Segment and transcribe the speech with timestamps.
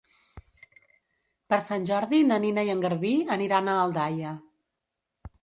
[1.53, 4.35] Per Sant Jordi na Nina i en Garbí aniran a Aldaia.